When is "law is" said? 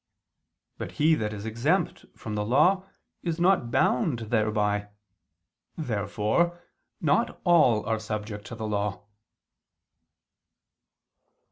2.43-3.39